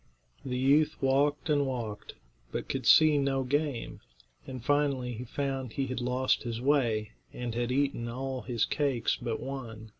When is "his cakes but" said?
8.41-9.39